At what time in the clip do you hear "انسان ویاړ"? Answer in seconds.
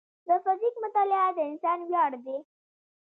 1.51-2.11